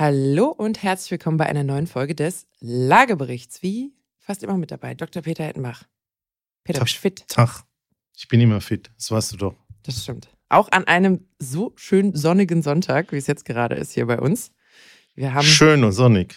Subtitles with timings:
[0.00, 3.62] Hallo und herzlich willkommen bei einer neuen Folge des Lageberichts.
[3.62, 5.20] Wie fast immer mit dabei, Dr.
[5.20, 5.84] Peter Hettenbach.
[6.64, 6.86] Peter, Tag.
[6.86, 7.28] bist fit?
[7.28, 7.64] Tag.
[8.16, 9.54] Ich bin immer fit, das weißt du doch.
[9.82, 10.30] Das stimmt.
[10.48, 14.52] Auch an einem so schön sonnigen Sonntag, wie es jetzt gerade ist hier bei uns.
[15.16, 15.44] Wir haben.
[15.44, 16.34] Schön und sonnig.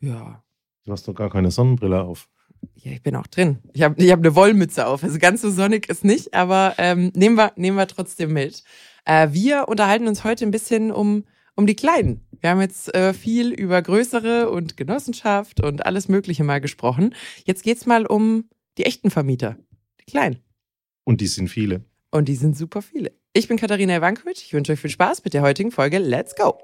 [0.00, 0.44] Ja.
[0.84, 2.28] Du hast doch gar keine Sonnenbrille auf.
[2.74, 3.60] Ja, ich bin auch drin.
[3.72, 5.02] Ich habe ich hab eine Wollmütze auf.
[5.02, 8.62] Also ganz so sonnig ist nicht, aber ähm, nehmen, wir, nehmen wir trotzdem mit.
[9.06, 11.24] Äh, wir unterhalten uns heute ein bisschen um,
[11.54, 12.25] um die Kleinen.
[12.40, 17.14] Wir haben jetzt äh, viel über größere und Genossenschaft und alles Mögliche mal gesprochen.
[17.44, 19.56] Jetzt geht's mal um die echten Vermieter,
[20.00, 20.38] die Kleinen.
[21.04, 21.84] Und die sind viele.
[22.10, 23.12] Und die sind super viele.
[23.32, 24.38] Ich bin Katharina Ivankovic.
[24.38, 25.98] Ich wünsche euch viel Spaß mit der heutigen Folge.
[25.98, 26.58] Let's go!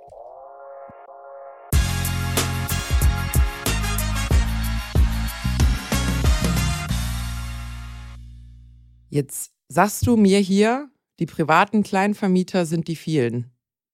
[9.09, 13.52] Jetzt sagst du mir hier, die privaten Kleinvermieter sind die vielen.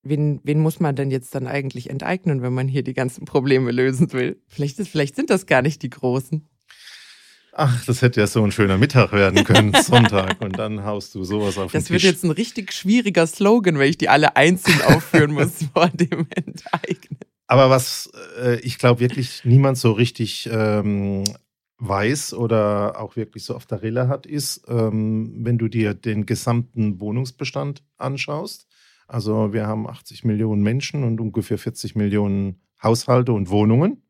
[0.08, 3.70] Wen, wen muss man denn jetzt dann eigentlich enteignen, wenn man hier die ganzen Probleme
[3.70, 4.40] lösen will?
[4.48, 6.46] Vielleicht, ist, vielleicht sind das gar nicht die Großen.
[7.52, 10.40] Ach, das hätte ja so ein schöner Mittag werden können, Sonntag.
[10.40, 12.10] Und dann haust du sowas auf Das den wird Tisch.
[12.10, 17.18] jetzt ein richtig schwieriger Slogan, wenn ich die alle einzeln aufführen muss vor dem Enteignen.
[17.48, 21.24] Aber was äh, ich glaube wirklich niemand so richtig ähm,
[21.78, 26.26] weiß oder auch wirklich so auf der Rille hat, ist, ähm, wenn du dir den
[26.26, 28.67] gesamten Wohnungsbestand anschaust.
[29.08, 34.02] Also wir haben 80 Millionen Menschen und ungefähr 40 Millionen Haushalte und Wohnungen.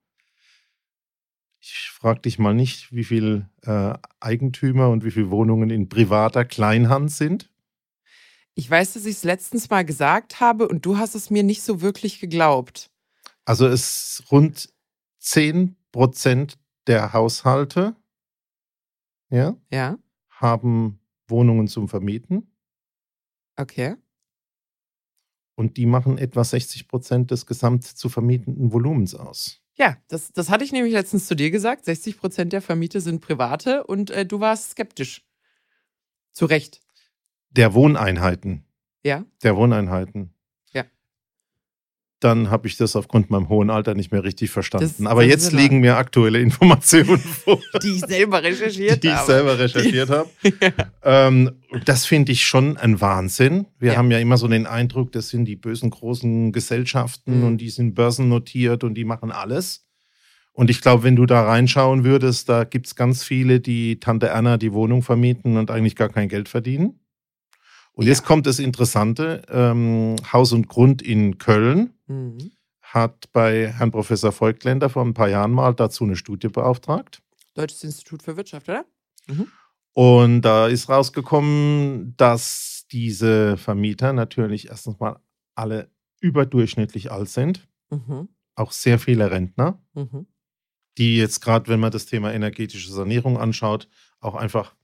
[1.60, 6.44] Ich frage dich mal nicht, wie viel äh, Eigentümer und wie viele Wohnungen in privater
[6.44, 7.50] Kleinhand sind.
[8.54, 11.62] Ich weiß, dass ich es letztens mal gesagt habe und du hast es mir nicht
[11.62, 12.90] so wirklich geglaubt.
[13.44, 14.72] Also es rund
[15.20, 17.96] 10 Prozent der Haushalte
[19.30, 22.50] ja, Ja, haben Wohnungen zum Vermieten
[23.58, 23.96] okay.
[25.58, 29.60] Und die machen etwa 60 Prozent des gesamt zu vermietenden Volumens aus.
[29.74, 31.84] Ja, das, das hatte ich nämlich letztens zu dir gesagt.
[31.84, 35.26] 60 Prozent der Vermieter sind private und äh, du warst skeptisch.
[36.30, 36.80] Zu Recht.
[37.50, 38.66] Der Wohneinheiten,
[39.02, 40.32] Ja, der Wohneinheiten.
[42.22, 42.28] Ja.
[42.34, 44.92] Dann habe ich das aufgrund meinem hohen Alter nicht mehr richtig verstanden.
[45.04, 49.26] Das- Aber jetzt liegen mir aktuelle Informationen vor, die ich selber recherchiert die ich habe.
[49.32, 50.28] selber recherchiert habe.
[51.04, 51.52] Ähm,
[51.84, 53.66] das finde ich schon ein Wahnsinn.
[53.78, 53.98] Wir Ja.
[53.98, 57.44] haben ja immer so den Eindruck, das sind die bösen großen Gesellschaften Mhm.
[57.46, 59.86] und die sind börsennotiert und die machen alles.
[60.52, 64.26] Und ich glaube, wenn du da reinschauen würdest, da gibt es ganz viele, die Tante
[64.26, 66.98] Erna die Wohnung vermieten und eigentlich gar kein Geld verdienen.
[67.92, 68.10] Und Ja.
[68.10, 69.42] jetzt kommt das Interessante.
[69.50, 72.50] Ähm, Haus und Grund in Köln Mhm.
[72.80, 77.22] hat bei Herrn Professor Volkländer vor ein paar Jahren mal dazu eine Studie beauftragt.
[77.54, 78.84] Deutsches Institut für Wirtschaft, oder?
[79.92, 85.20] Und da ist rausgekommen, dass diese Vermieter natürlich erstens mal
[85.54, 88.28] alle überdurchschnittlich alt sind, Mhm.
[88.54, 90.26] auch sehr viele Rentner, Mhm.
[90.96, 93.88] die jetzt gerade, wenn man das Thema energetische Sanierung anschaut,
[94.20, 94.74] auch einfach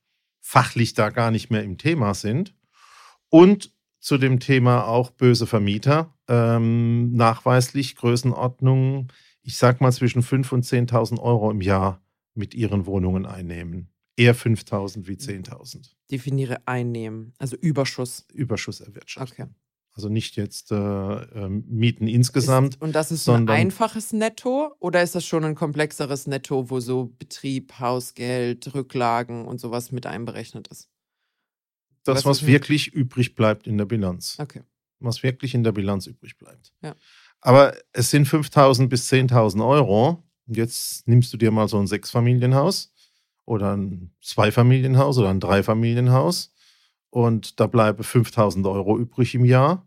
[0.40, 2.54] fachlich da gar nicht mehr im Thema sind.
[3.30, 3.72] Und
[4.04, 9.09] zu dem Thema auch böse Vermieter, ähm, nachweislich Größenordnungen,
[9.41, 12.03] ich sag mal zwischen 5.000 und 10.000 Euro im Jahr
[12.34, 13.88] mit ihren Wohnungen einnehmen.
[14.16, 18.26] Eher 5.000 wie 10.000 Definiere einnehmen, also Überschuss.
[18.34, 19.44] Überschuss erwirtschaften.
[19.47, 19.54] Okay.
[19.94, 22.75] Also nicht jetzt äh, ähm, Mieten insgesamt.
[22.75, 26.26] Ist, und das ist so ein sondern- einfaches Netto oder ist das schon ein komplexeres
[26.26, 30.91] Netto, wo so Betrieb, Hausgeld, Rücklagen und sowas mit einberechnet ist?
[32.04, 34.37] Das, was was wirklich übrig bleibt in der Bilanz.
[34.38, 34.62] Okay.
[35.00, 36.72] Was wirklich in der Bilanz übrig bleibt.
[36.82, 36.94] Ja.
[37.41, 40.22] Aber es sind 5.000 bis 10.000 Euro.
[40.47, 42.93] Und jetzt nimmst du dir mal so ein Sechsfamilienhaus
[43.47, 46.54] oder ein Zweifamilienhaus oder ein Dreifamilienhaus
[47.14, 49.87] und da bleiben 5.000 Euro übrig im Jahr.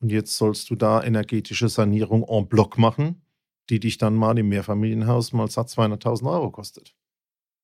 [0.00, 3.22] Und jetzt sollst du da energetische Sanierung en bloc machen,
[3.70, 6.94] die dich dann mal im Mehrfamilienhaus mal satt 200.000 Euro kostet.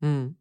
[0.00, 0.36] Hm.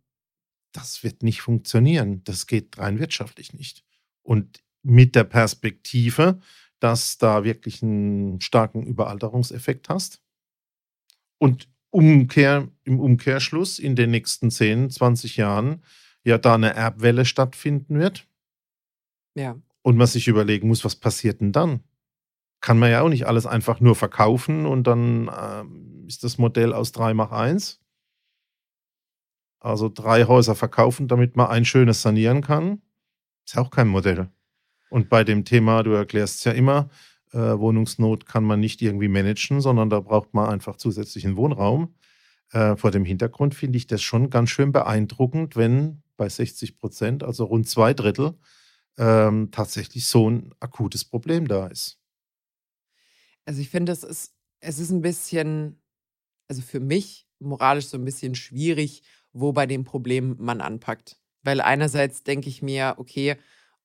[0.76, 2.24] Das wird nicht funktionieren.
[2.24, 3.84] Das geht rein wirtschaftlich nicht.
[4.24, 6.40] Und mit der Perspektive,
[6.80, 10.22] dass da wirklich einen starken Überalterungseffekt hast
[11.38, 15.82] und Umkehr, im Umkehrschluss in den nächsten 10, 20 Jahren
[16.24, 18.28] ja da eine Erbwelle stattfinden wird
[19.36, 19.56] Ja.
[19.82, 21.84] und man sich überlegen muss, was passiert denn dann?
[22.62, 26.74] Kann man ja auch nicht alles einfach nur verkaufen und dann ähm, ist das Modell
[26.74, 27.80] aus 3 mach 1.
[29.66, 32.82] Also drei Häuser verkaufen, damit man ein schönes sanieren kann.
[33.46, 34.30] Ist ja auch kein Modell.
[34.92, 36.90] Und bei dem Thema, du erklärst es ja immer,
[37.32, 41.96] äh, Wohnungsnot kann man nicht irgendwie managen, sondern da braucht man einfach zusätzlichen Wohnraum.
[42.52, 47.24] Äh, vor dem Hintergrund finde ich das schon ganz schön beeindruckend, wenn bei 60 Prozent,
[47.24, 48.36] also rund zwei Drittel,
[49.00, 52.00] ähm, tatsächlich so ein akutes Problem da ist.
[53.46, 55.82] Also ich finde, ist es ist ein bisschen,
[56.48, 59.02] also für mich moralisch so ein bisschen schwierig,
[59.36, 61.20] wo bei dem Problem man anpackt.
[61.44, 63.36] Weil einerseits denke ich mir, okay,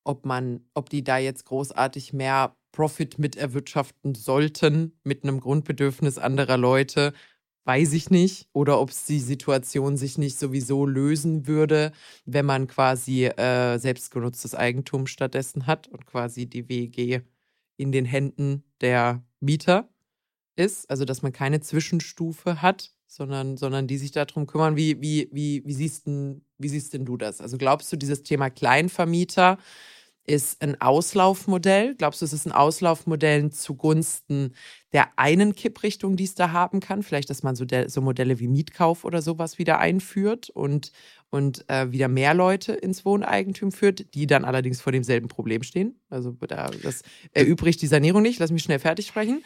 [0.05, 6.19] ob man, ob die da jetzt großartig mehr Profit mit erwirtschaften sollten mit einem Grundbedürfnis
[6.19, 7.13] anderer Leute,
[7.65, 8.49] weiß ich nicht.
[8.53, 11.93] Oder ob die Situation sich nicht sowieso lösen würde,
[12.25, 17.21] wenn man quasi äh, selbstgenutztes Eigentum stattdessen hat und quasi die WG
[17.77, 19.89] in den Händen der Mieter
[20.57, 20.89] ist.
[20.89, 24.77] Also dass man keine Zwischenstufe hat, sondern, sondern die sich darum kümmern.
[24.77, 27.41] Wie, wie, wie, wie, siehst denn, wie siehst denn du das?
[27.41, 29.59] Also glaubst du, dieses Thema Kleinvermieter
[30.27, 31.97] ist ein Auslaufmodell?
[31.97, 34.55] Glaubst du, es ist ein Auslaufmodell zugunsten
[34.93, 37.03] der einen Kipprichtung, die es da haben kann?
[37.03, 40.93] Vielleicht, dass man so, so Modelle wie Mietkauf oder sowas wieder einführt und,
[41.31, 46.01] und äh, wieder mehr Leute ins Wohneigentum führt, die dann allerdings vor demselben Problem stehen.
[46.11, 47.03] Also da, das
[47.33, 48.39] erübrigt die Sanierung nicht.
[48.39, 49.43] Lass mich schnell fertig sprechen.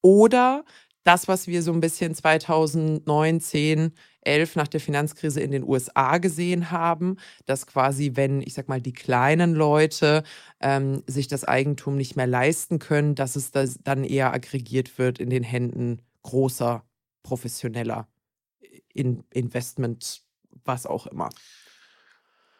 [0.00, 0.64] Oder
[1.04, 3.92] das, was wir so ein bisschen 2009, 10,
[4.22, 7.16] 11 nach der Finanzkrise in den USA gesehen haben,
[7.46, 10.22] dass quasi, wenn, ich sag mal, die kleinen Leute
[10.60, 15.18] ähm, sich das Eigentum nicht mehr leisten können, dass es das dann eher aggregiert wird
[15.18, 16.84] in den Händen großer,
[17.22, 18.08] professioneller
[18.92, 20.22] in Investment,
[20.64, 21.30] was auch immer.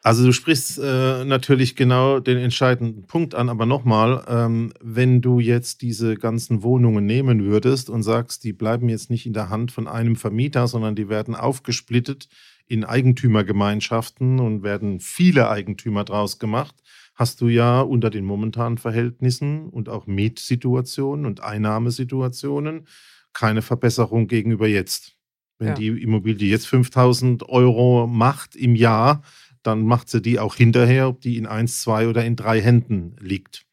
[0.03, 5.41] Also du sprichst äh, natürlich genau den entscheidenden Punkt an, aber nochmal, ähm, wenn du
[5.41, 9.73] jetzt diese ganzen Wohnungen nehmen würdest und sagst, die bleiben jetzt nicht in der Hand
[9.73, 12.29] von einem Vermieter, sondern die werden aufgesplittet
[12.67, 16.75] in Eigentümergemeinschaften und werden viele Eigentümer draus gemacht,
[17.15, 22.87] hast du ja unter den momentanen Verhältnissen und auch Mietsituationen und Einnahmesituationen
[23.35, 25.17] keine Verbesserung gegenüber jetzt.
[25.59, 25.75] Wenn ja.
[25.75, 29.23] die Immobilie jetzt 5000 Euro macht im Jahr,
[29.63, 33.17] dann macht sie die auch hinterher, ob die in eins, zwei oder in drei Händen
[33.21, 33.67] liegt.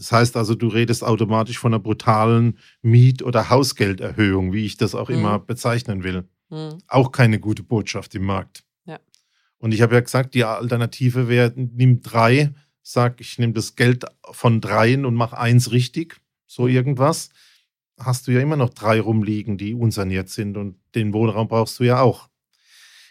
[0.00, 4.94] Das heißt also, du redest automatisch von einer brutalen Miet- oder Hausgelderhöhung, wie ich das
[4.94, 5.16] auch mhm.
[5.16, 6.24] immer bezeichnen will.
[6.48, 6.78] Mhm.
[6.88, 8.64] Auch keine gute Botschaft im Markt.
[8.86, 8.98] Ja.
[9.58, 14.06] Und ich habe ja gesagt, die Alternative wäre, nimm drei, sag, ich nehme das Geld
[14.30, 16.70] von dreien und mach eins richtig, so mhm.
[16.70, 17.28] irgendwas.
[17.98, 21.84] Hast du ja immer noch drei rumliegen, die unsaniert sind und den Wohnraum brauchst du
[21.84, 22.30] ja auch.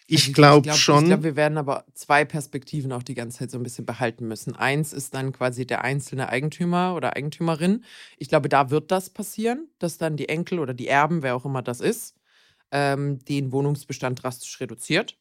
[0.10, 1.04] Ich also glaube glaub, schon.
[1.04, 4.28] Ich glaube, wir werden aber zwei Perspektiven auch die ganze Zeit so ein bisschen behalten
[4.28, 4.56] müssen.
[4.56, 7.84] Eins ist dann quasi der einzelne Eigentümer oder Eigentümerin.
[8.18, 11.46] Ich glaube, da wird das passieren, dass dann die Enkel oder die Erben, wer auch
[11.46, 12.16] immer das ist,
[12.72, 15.16] ähm, den Wohnungsbestand drastisch reduziert.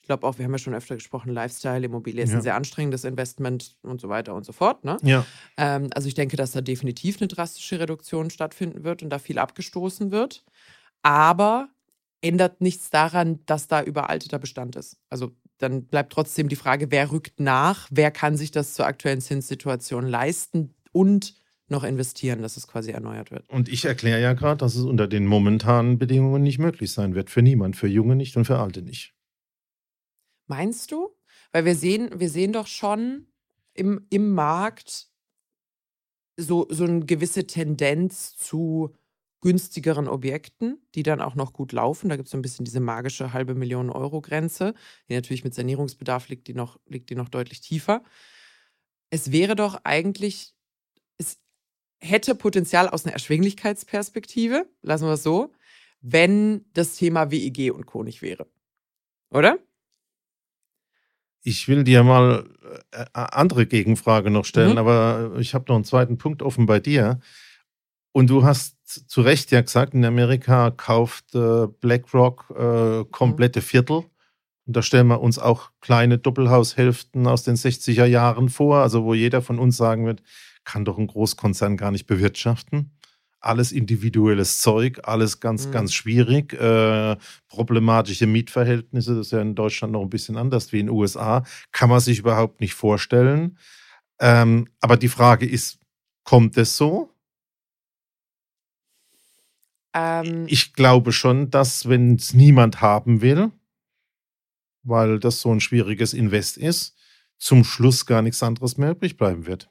[0.00, 2.36] Ich glaube auch, wir haben ja schon öfter gesprochen, Lifestyle, Immobilie ist ja.
[2.36, 4.84] ein sehr anstrengendes Investment und so weiter und so fort.
[4.84, 4.98] Ne?
[5.02, 5.26] Ja.
[5.56, 9.38] Ähm, also ich denke, dass da definitiv eine drastische Reduktion stattfinden wird und da viel
[9.38, 10.44] abgestoßen wird.
[11.02, 11.68] Aber
[12.20, 14.98] ändert nichts daran, dass da überalteter Bestand ist.
[15.10, 19.20] Also dann bleibt trotzdem die Frage, wer rückt nach, wer kann sich das zur aktuellen
[19.20, 21.34] Zinssituation leisten und
[21.68, 23.48] noch investieren, dass es quasi erneuert wird.
[23.48, 27.28] Und ich erkläre ja gerade, dass es unter den momentanen Bedingungen nicht möglich sein wird.
[27.30, 29.14] Für niemand, für Junge nicht und für Alte nicht.
[30.46, 31.10] Meinst du?
[31.52, 33.26] Weil wir sehen, wir sehen doch schon
[33.74, 35.08] im, im Markt
[36.36, 38.94] so, so eine gewisse Tendenz zu
[39.46, 42.08] günstigeren Objekten, die dann auch noch gut laufen.
[42.08, 44.74] Da gibt es so ein bisschen diese magische halbe Million Euro Grenze,
[45.08, 48.02] die natürlich mit Sanierungsbedarf liegt, die noch, liegt die noch deutlich tiefer.
[49.08, 50.56] Es wäre doch eigentlich,
[51.16, 51.38] es
[52.00, 55.52] hätte Potenzial aus einer Erschwinglichkeitsperspektive, lassen wir es so,
[56.00, 58.02] wenn das Thema WEG und Co.
[58.02, 58.48] nicht wäre.
[59.30, 59.60] Oder?
[61.42, 62.50] Ich will dir mal
[62.90, 64.78] äh, andere Gegenfrage noch stellen, mhm.
[64.78, 67.20] aber ich habe noch einen zweiten Punkt offen bei dir.
[68.10, 74.04] Und du hast zu Recht ja gesagt, in Amerika kauft äh, BlackRock äh, komplette Viertel.
[74.66, 79.14] Und da stellen wir uns auch kleine Doppelhaushälften aus den 60er Jahren vor, also wo
[79.14, 80.22] jeder von uns sagen wird,
[80.64, 82.92] kann doch ein Großkonzern gar nicht bewirtschaften.
[83.40, 85.72] Alles individuelles Zeug, alles ganz, mhm.
[85.72, 86.52] ganz schwierig.
[86.54, 87.16] Äh,
[87.48, 91.44] problematische Mietverhältnisse, das ist ja in Deutschland noch ein bisschen anders wie in den USA,
[91.70, 93.58] kann man sich überhaupt nicht vorstellen.
[94.18, 95.78] Ähm, aber die Frage ist,
[96.24, 97.15] kommt es so?
[99.96, 103.50] Ähm, ich glaube schon, dass wenn es niemand haben will,
[104.82, 106.94] weil das so ein schwieriges Invest ist,
[107.38, 109.70] zum Schluss gar nichts anderes mehr übrig bleiben wird.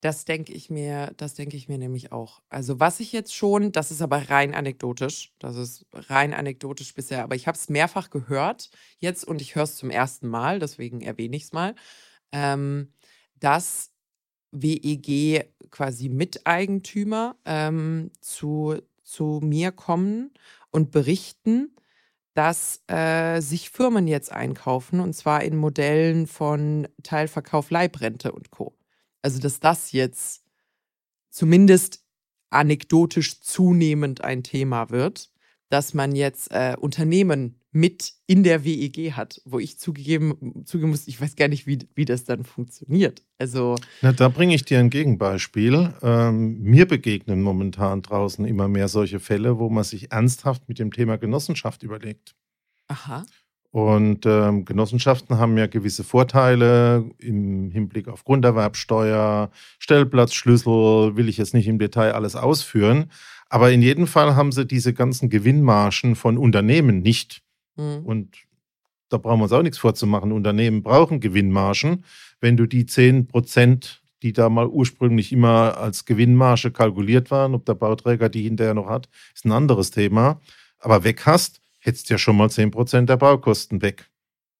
[0.00, 2.40] Das denke ich mir, das denke ich mir nämlich auch.
[2.48, 7.24] Also was ich jetzt schon, das ist aber rein anekdotisch, das ist rein anekdotisch bisher,
[7.24, 11.00] aber ich habe es mehrfach gehört jetzt und ich höre es zum ersten Mal, deswegen
[11.00, 11.74] erwähne ich es mal,
[12.30, 12.92] ähm,
[13.40, 13.90] dass
[14.52, 20.32] WEG quasi Miteigentümer ähm, zu zu mir kommen
[20.70, 21.74] und berichten,
[22.34, 28.76] dass äh, sich Firmen jetzt einkaufen und zwar in Modellen von Teilverkauf, Leibrente und Co.
[29.22, 30.44] Also dass das jetzt
[31.30, 32.04] zumindest
[32.50, 35.30] anekdotisch zunehmend ein Thema wird,
[35.68, 41.06] dass man jetzt äh, Unternehmen mit in der WEG hat, wo ich zugegeben, zugeben muss,
[41.06, 43.22] ich weiß gar nicht, wie, wie das dann funktioniert.
[43.38, 43.76] Also.
[44.02, 45.94] Na, da bringe ich dir ein Gegenbeispiel.
[46.02, 50.92] Ähm, mir begegnen momentan draußen immer mehr solche Fälle, wo man sich ernsthaft mit dem
[50.92, 52.34] Thema Genossenschaft überlegt.
[52.88, 53.24] Aha.
[53.70, 61.54] Und ähm, Genossenschaften haben ja gewisse Vorteile im Hinblick auf Grunderwerbsteuer, Stellplatzschlüssel, will ich jetzt
[61.54, 63.10] nicht im Detail alles ausführen.
[63.50, 67.42] Aber in jedem Fall haben sie diese ganzen Gewinnmargen von Unternehmen nicht.
[67.78, 68.04] Mhm.
[68.04, 68.36] Und
[69.08, 70.32] da brauchen wir uns auch nichts vorzumachen.
[70.32, 72.04] Unternehmen brauchen Gewinnmargen.
[72.40, 77.64] Wenn du die 10 Prozent, die da mal ursprünglich immer als Gewinnmarge kalkuliert waren, ob
[77.64, 80.40] der Bauträger die hinterher noch hat, ist ein anderes Thema.
[80.78, 84.10] Aber weg hast, hättest du ja schon mal 10 Prozent der Baukosten weg.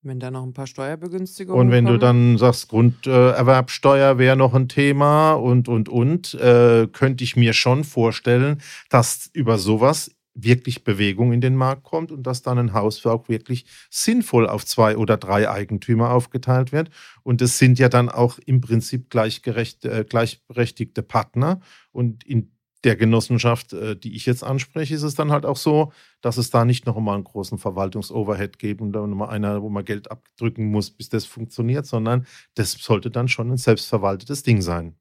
[0.01, 1.99] Wenn da noch ein paar Steuerbegünstigungen Und wenn kommen.
[1.99, 7.51] du dann sagst, Grunderwerbsteuer wäre noch ein Thema und, und, und, äh, könnte ich mir
[7.51, 10.11] schon vorstellen, dass über sowas
[10.43, 14.65] wirklich Bewegung in den Markt kommt und dass dann ein Haus auch wirklich sinnvoll auf
[14.65, 16.89] zwei oder drei Eigentümer aufgeteilt wird.
[17.23, 21.59] Und es sind ja dann auch im Prinzip gleichgerecht, äh, gleichberechtigte Partner.
[21.91, 22.51] Und in
[22.83, 25.91] der Genossenschaft, äh, die ich jetzt anspreche, ist es dann halt auch so,
[26.21, 29.69] dass es da nicht noch einmal einen großen Verwaltungsoverhead gibt und dann nochmal einer, wo
[29.69, 34.61] man Geld abdrücken muss, bis das funktioniert, sondern das sollte dann schon ein selbstverwaltetes Ding
[34.61, 34.95] sein.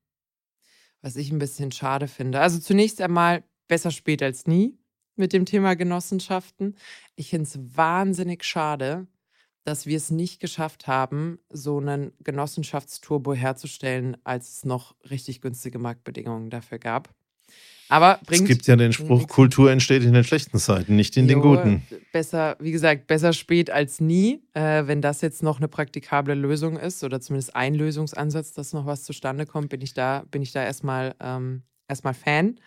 [1.02, 2.40] Was ich ein bisschen schade finde.
[2.40, 4.76] Also zunächst einmal besser spät als nie
[5.18, 6.76] mit dem Thema Genossenschaften.
[7.16, 9.06] Ich finde es wahnsinnig schade,
[9.64, 15.78] dass wir es nicht geschafft haben, so einen Genossenschaftsturbo herzustellen, als es noch richtig günstige
[15.78, 17.10] Marktbedingungen dafür gab.
[17.90, 21.26] Aber bringt, es gibt ja den Spruch, Kultur entsteht in den schlechten Zeiten, nicht in
[21.26, 21.82] jo, den guten.
[22.12, 24.42] Besser, wie gesagt, besser spät als nie.
[24.52, 28.84] Äh, wenn das jetzt noch eine praktikable Lösung ist oder zumindest ein Lösungsansatz, dass noch
[28.84, 32.60] was zustande kommt, bin ich da, bin ich da erstmal, ähm, erstmal Fan.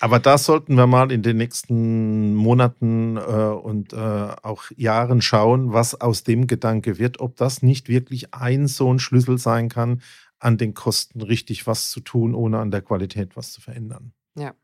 [0.00, 5.72] Aber da sollten wir mal in den nächsten Monaten äh, und äh, auch Jahren schauen,
[5.72, 10.02] was aus dem Gedanke wird, ob das nicht wirklich ein so ein Schlüssel sein kann,
[10.38, 14.12] an den Kosten richtig was zu tun, ohne an der Qualität was zu verändern.
[14.36, 14.54] Ja.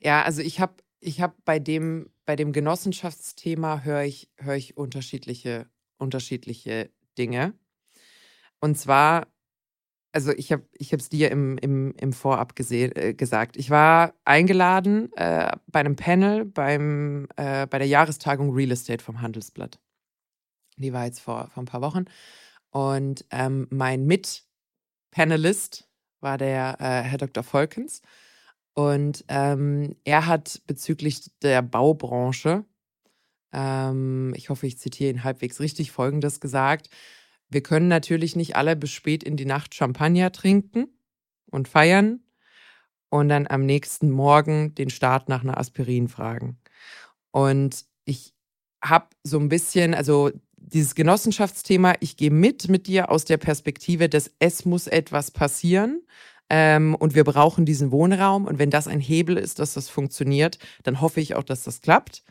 [0.00, 4.76] Ja, also ich habe ich hab bei dem, bei dem Genossenschaftsthema höre ich, hör ich
[4.76, 5.66] unterschiedliche,
[5.98, 7.52] unterschiedliche Dinge.
[8.60, 9.26] Und zwar
[10.16, 13.58] also ich habe ich es dir im, im, im Vorab gesehen, äh, gesagt.
[13.58, 19.20] Ich war eingeladen äh, bei einem Panel beim, äh, bei der Jahrestagung Real Estate vom
[19.20, 19.78] Handelsblatt.
[20.78, 22.06] Die war jetzt vor, vor ein paar Wochen.
[22.70, 25.86] Und ähm, mein Mitpanelist
[26.20, 27.44] war der äh, Herr Dr.
[27.44, 28.00] Volkens.
[28.72, 32.64] Und ähm, er hat bezüglich der Baubranche,
[33.52, 36.88] ähm, ich hoffe, ich zitiere ihn halbwegs richtig, Folgendes gesagt.
[37.48, 40.88] Wir können natürlich nicht alle bis spät in die Nacht Champagner trinken
[41.50, 42.20] und feiern
[43.08, 46.58] und dann am nächsten Morgen den Staat nach einer Aspirin fragen.
[47.30, 48.34] Und ich
[48.82, 54.08] habe so ein bisschen, also dieses Genossenschaftsthema, ich gehe mit mit dir aus der Perspektive,
[54.08, 56.02] dass es muss etwas passieren.
[56.48, 58.46] Ähm, und wir brauchen diesen Wohnraum.
[58.46, 61.80] Und wenn das ein Hebel ist, dass das funktioniert, dann hoffe ich auch, dass das
[61.80, 62.22] klappt.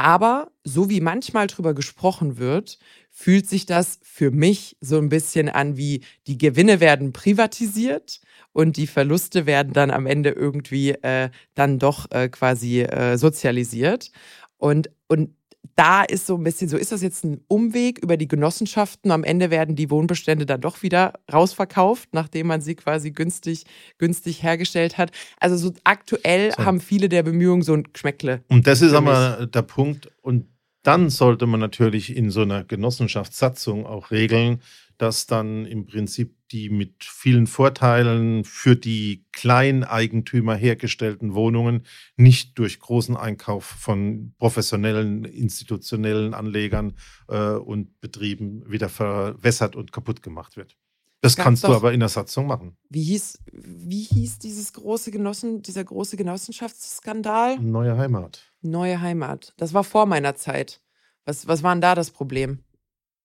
[0.00, 2.78] Aber so wie manchmal drüber gesprochen wird,
[3.10, 8.78] fühlt sich das für mich so ein bisschen an wie die Gewinne werden privatisiert und
[8.78, 14.10] die Verluste werden dann am Ende irgendwie äh, dann doch äh, quasi äh, sozialisiert.
[14.56, 15.34] Und, und
[15.80, 19.10] da ist so ein bisschen so, ist das jetzt ein Umweg über die Genossenschaften?
[19.10, 23.64] Am Ende werden die Wohnbestände dann doch wieder rausverkauft, nachdem man sie quasi günstig,
[23.96, 25.10] günstig hergestellt hat.
[25.38, 26.66] Also so aktuell so.
[26.66, 28.44] haben viele der Bemühungen so ein Geschmäckle.
[28.48, 30.10] Und das ist aber der Punkt.
[30.20, 30.48] Und
[30.82, 34.60] dann sollte man natürlich in so einer Genossenschaftssatzung auch regeln,
[34.98, 41.84] dass dann im Prinzip die mit vielen Vorteilen für die Kleineigentümer hergestellten Wohnungen
[42.16, 46.94] nicht durch großen Einkauf von professionellen, institutionellen Anlegern
[47.28, 50.76] äh, und Betrieben wieder verwässert und kaputt gemacht wird.
[51.22, 52.76] Das kannst doch, du aber in der Satzung machen.
[52.88, 57.58] Wie hieß, wie hieß dieses große Genossen, dieser große Genossenschaftsskandal?
[57.58, 58.42] Neue Heimat.
[58.62, 59.52] Neue Heimat.
[59.58, 60.80] Das war vor meiner Zeit.
[61.26, 62.60] Was, was war denn da das Problem?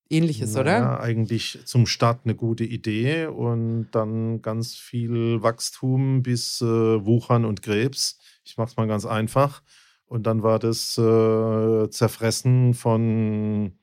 [0.09, 0.99] Ähnliches, naja, oder?
[1.01, 7.61] Eigentlich zum Start eine gute Idee und dann ganz viel Wachstum bis äh, Wuchern und
[7.61, 8.19] Krebs.
[8.43, 9.63] Ich mache es mal ganz einfach.
[10.05, 13.73] Und dann war das äh, Zerfressen von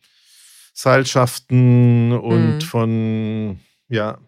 [0.72, 2.60] Seilschaften und mhm.
[2.60, 4.18] von ja,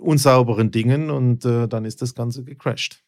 [0.00, 3.02] unsauberen Dingen und äh, dann ist das Ganze gecrashed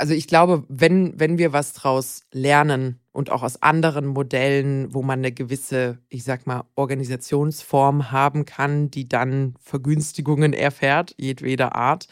[0.00, 5.02] also ich glaube, wenn, wenn wir was draus lernen und auch aus anderen Modellen, wo
[5.02, 12.08] man eine gewisse, ich sag mal, Organisationsform haben kann, die dann Vergünstigungen erfährt, jedweder Art,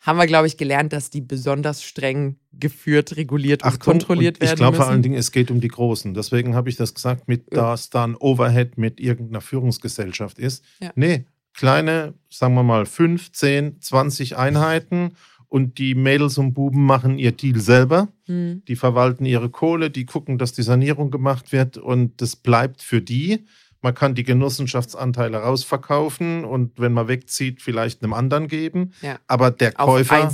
[0.00, 4.54] haben wir, glaube ich, gelernt, dass die besonders streng geführt, reguliert und kontrolliert und werden
[4.54, 6.14] Ich glaube vor allen Dingen, es geht um die Großen.
[6.14, 7.72] Deswegen habe ich das gesagt, mit Ja.
[7.72, 10.64] dass dann Overhead mit irgendeiner Führungsgesellschaft ist.
[10.80, 10.90] Ja.
[10.94, 15.12] Nee, kleine, sagen wir mal, 5, 10, 20 Einheiten
[15.48, 18.08] und die Mädels und Buben machen ihr Deal selber.
[18.26, 18.62] Hm.
[18.66, 23.00] Die verwalten ihre Kohle, die gucken, dass die Sanierung gemacht wird und das bleibt für
[23.00, 23.44] die.
[23.82, 28.92] Man kann die Genossenschaftsanteile rausverkaufen und wenn man wegzieht, vielleicht einem anderen geben.
[29.02, 29.18] Ja.
[29.26, 30.30] Aber der Käufer,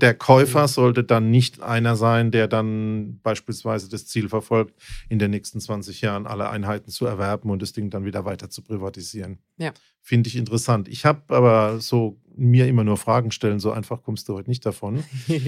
[0.00, 0.66] der Käufer Mhm.
[0.68, 4.74] sollte dann nicht einer sein, der dann beispielsweise das Ziel verfolgt,
[5.08, 8.50] in den nächsten 20 Jahren alle Einheiten zu erwerben und das Ding dann wieder weiter
[8.50, 9.38] zu privatisieren.
[9.56, 9.72] Ja.
[10.00, 10.88] Finde ich interessant.
[10.88, 14.64] Ich habe aber so mir immer nur Fragen stellen, so einfach kommst du heute nicht
[14.64, 15.02] davon.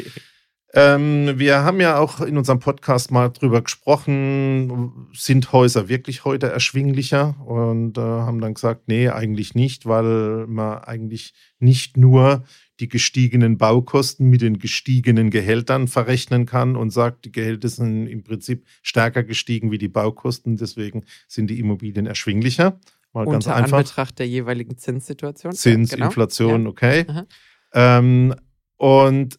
[0.72, 6.48] Ähm, wir haben ja auch in unserem Podcast mal drüber gesprochen, sind Häuser wirklich heute
[6.48, 7.36] erschwinglicher?
[7.44, 12.44] Und äh, haben dann gesagt, nee, eigentlich nicht, weil man eigentlich nicht nur
[12.78, 18.22] die gestiegenen Baukosten mit den gestiegenen Gehältern verrechnen kann und sagt, die Gehälter sind im
[18.22, 22.78] Prinzip stärker gestiegen wie die Baukosten, deswegen sind die Immobilien erschwinglicher.
[23.12, 23.78] Mal ganz Unter einfach.
[23.78, 25.52] Anbetracht der jeweiligen Zinssituation.
[25.52, 26.06] Zins, Ja, genau.
[26.06, 27.06] Inflation, okay.
[27.08, 27.26] Aha.
[27.74, 28.34] Ähm,
[28.76, 29.38] und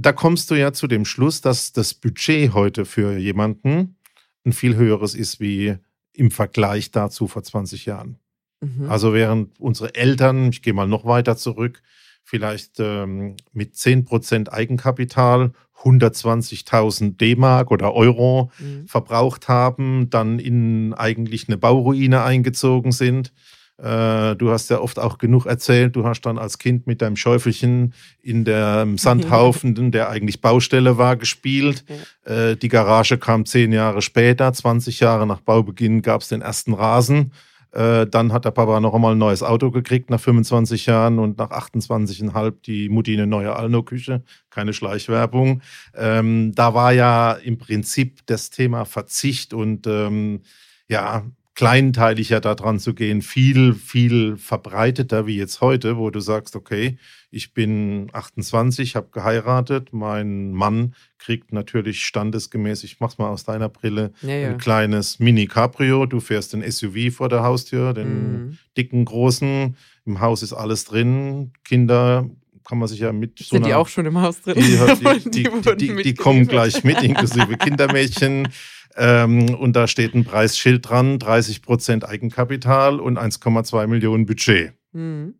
[0.00, 3.96] da kommst du ja zu dem Schluss, dass das Budget heute für jemanden
[4.44, 5.76] ein viel höheres ist wie
[6.12, 8.16] im Vergleich dazu vor 20 Jahren.
[8.60, 8.88] Mhm.
[8.88, 11.82] Also während unsere Eltern, ich gehe mal noch weiter zurück,
[12.22, 15.52] vielleicht ähm, mit 10% Eigenkapital
[15.82, 18.86] 120.000 D-Mark oder Euro Mhm.
[18.86, 23.32] verbraucht haben, dann in eigentlich eine Bauruine eingezogen sind.
[23.78, 25.96] Äh, Du hast ja oft auch genug erzählt.
[25.96, 31.16] Du hast dann als Kind mit deinem Schäufelchen in dem Sandhaufen, der eigentlich Baustelle war,
[31.16, 31.84] gespielt.
[32.24, 34.52] Äh, Die Garage kam zehn Jahre später.
[34.52, 37.32] 20 Jahre nach Baubeginn gab es den ersten Rasen.
[37.70, 41.38] Äh, Dann hat der Papa noch einmal ein neues Auto gekriegt nach 25 Jahren und
[41.38, 44.22] nach 28,5 die Mutti eine neue Alno-Küche.
[44.50, 45.60] Keine Schleichwerbung.
[45.94, 50.40] Ähm, da war ja im Prinzip das Thema Verzicht und ähm,
[50.88, 51.24] ja,
[51.58, 56.98] kleinteiliger daran zu gehen, viel, viel verbreiteter wie jetzt heute, wo du sagst, okay,
[57.32, 63.68] ich bin 28, habe geheiratet, mein Mann kriegt natürlich standesgemäß, ich mach's mal aus deiner
[63.68, 64.48] Brille, Ja, ja.
[64.50, 68.08] ein kleines Mini-Cabrio, du fährst ein SUV vor der Haustür, den
[68.46, 68.58] Mhm.
[68.76, 72.30] dicken, großen, im Haus ist alles drin, Kinder
[72.68, 74.54] kann man sich ja mit so Sind die einer- auch schon im Haus drin?
[74.58, 74.60] die,
[75.32, 78.48] die, die, die, die kommen gleich mit, inklusive Kindermädchen.
[78.98, 84.72] Ähm, und da steht ein Preisschild dran, 30 Prozent Eigenkapital und 1,2 Millionen Budget.
[84.92, 85.34] Mhm.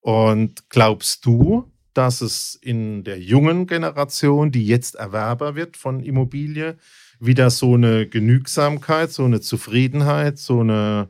[0.00, 6.76] Und glaubst du, dass es in der jungen Generation, die jetzt Erwerber wird von Immobilie,
[7.18, 11.08] wieder so eine Genügsamkeit, so eine Zufriedenheit, so eine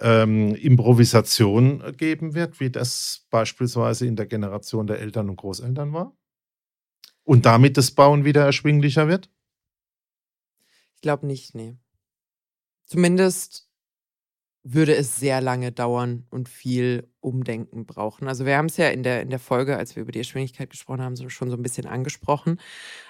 [0.00, 6.16] ähm, Improvisation geben wird, wie das beispielsweise in der Generation der Eltern und Großeltern war?
[7.22, 9.28] Und damit das Bauen wieder erschwinglicher wird?
[11.06, 11.76] Ich glaube nicht, nee.
[12.84, 13.70] Zumindest
[14.64, 18.26] würde es sehr lange dauern und viel Umdenken brauchen.
[18.26, 20.68] Also wir haben es ja in der, in der Folge, als wir über die Geschwindigkeit
[20.68, 22.58] gesprochen haben, so, schon so ein bisschen angesprochen.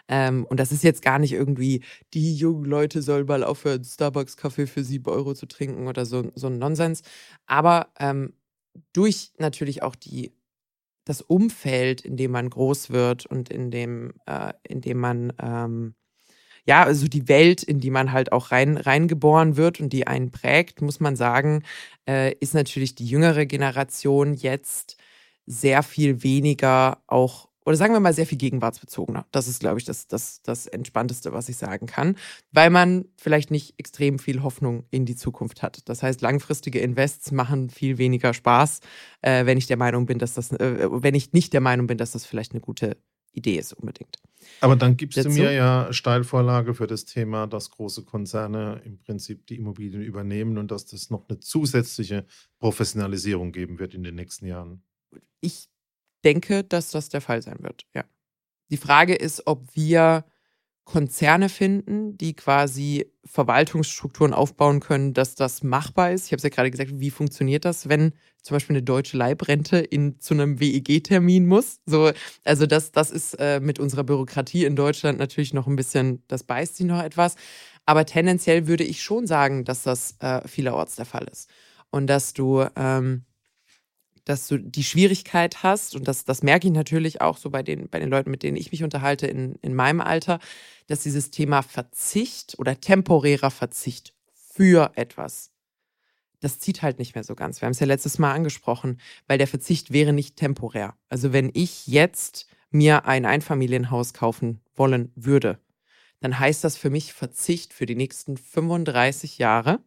[0.08, 1.82] Ähm, und das ist jetzt gar nicht irgendwie,
[2.12, 6.48] die jungen Leute sollen mal aufhören, Starbucks-Kaffee für sieben Euro zu trinken oder so, so
[6.48, 7.00] ein Nonsens.
[7.46, 8.34] Aber ähm,
[8.92, 10.36] durch natürlich auch die,
[11.06, 15.94] das Umfeld, in dem man groß wird und in dem, äh, in dem man ähm,
[16.66, 20.30] ja, also die Welt, in die man halt auch rein, reingeboren wird und die einen
[20.30, 21.62] prägt, muss man sagen,
[22.08, 24.96] äh, ist natürlich die jüngere Generation jetzt
[25.46, 29.26] sehr viel weniger auch, oder sagen wir mal sehr viel gegenwartsbezogener.
[29.30, 32.16] Das ist, glaube ich, das, das, das Entspannteste, was ich sagen kann,
[32.52, 35.88] weil man vielleicht nicht extrem viel Hoffnung in die Zukunft hat.
[35.88, 38.80] Das heißt, langfristige Invests machen viel weniger Spaß,
[39.22, 41.98] äh, wenn ich der Meinung bin, dass das, äh, wenn ich nicht der Meinung bin,
[41.98, 42.96] dass das vielleicht eine gute
[43.36, 44.16] Idee ist unbedingt.
[44.60, 45.38] Aber dann gibst du Dazu?
[45.38, 50.70] mir ja Steilvorlage für das Thema, dass große Konzerne im Prinzip die Immobilien übernehmen und
[50.70, 52.26] dass das noch eine zusätzliche
[52.58, 54.82] Professionalisierung geben wird in den nächsten Jahren.
[55.40, 55.68] Ich
[56.24, 58.04] denke, dass das der Fall sein wird, ja.
[58.70, 60.24] Die Frage ist, ob wir
[60.86, 66.26] Konzerne finden, die quasi Verwaltungsstrukturen aufbauen können, dass das machbar ist.
[66.26, 69.78] Ich habe es ja gerade gesagt, wie funktioniert das, wenn zum Beispiel eine deutsche Leibrente
[69.78, 71.80] in, zu einem WEG-Termin muss?
[71.86, 72.12] So,
[72.44, 76.44] also das, das ist äh, mit unserer Bürokratie in Deutschland natürlich noch ein bisschen, das
[76.44, 77.34] beißt sie noch etwas.
[77.84, 81.50] Aber tendenziell würde ich schon sagen, dass das äh, vielerorts der Fall ist.
[81.90, 83.24] Und dass du ähm,
[84.26, 87.88] dass du die Schwierigkeit hast, und das, das merke ich natürlich auch so bei den,
[87.88, 90.38] bei den Leuten, mit denen ich mich unterhalte in, in meinem Alter,
[90.88, 95.52] dass dieses Thema Verzicht oder temporärer Verzicht für etwas
[96.40, 97.60] das zieht halt nicht mehr so ganz.
[97.60, 100.94] Wir haben es ja letztes Mal angesprochen, weil der Verzicht wäre nicht temporär.
[101.08, 105.58] Also wenn ich jetzt mir ein Einfamilienhaus kaufen wollen würde,
[106.20, 109.80] dann heißt das für mich Verzicht für die nächsten 35 Jahre,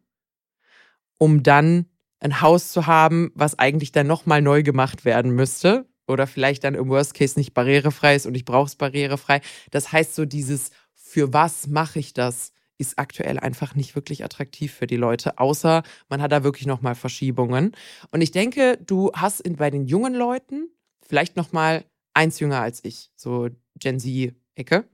[1.17, 1.85] um dann
[2.19, 6.75] ein Haus zu haben, was eigentlich dann nochmal neu gemacht werden müsste oder vielleicht dann
[6.75, 9.41] im Worst Case nicht barrierefrei ist und ich brauche es barrierefrei.
[9.71, 14.73] Das heißt so dieses, für was mache ich das, ist aktuell einfach nicht wirklich attraktiv
[14.73, 17.75] für die Leute, außer man hat da wirklich nochmal Verschiebungen.
[18.11, 20.69] Und ich denke, du hast in, bei den jungen Leuten
[21.01, 24.85] vielleicht nochmal eins jünger als ich, so Gen Z-Ecke,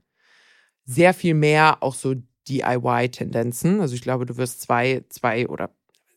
[0.84, 2.14] sehr viel mehr auch so
[2.48, 3.80] DIY-Tendenzen.
[3.80, 5.70] Also ich glaube, du wirst zwei, zwei oder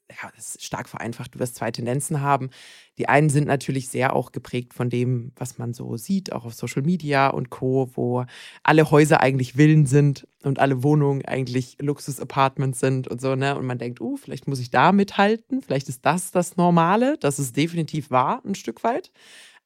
[0.10, 2.50] ja, das ist stark vereinfacht, du wirst zwei Tendenzen haben.
[2.98, 6.54] Die einen sind natürlich sehr auch geprägt von dem, was man so sieht, auch auf
[6.54, 8.26] Social Media und Co., wo
[8.64, 13.58] alle Häuser eigentlich Villen sind und alle Wohnungen eigentlich Luxus-Apartments sind und so, ne?
[13.58, 17.40] Und man denkt, uh, vielleicht muss ich da mithalten, vielleicht ist das das Normale, das
[17.40, 19.12] ist definitiv wahr, ein Stück weit.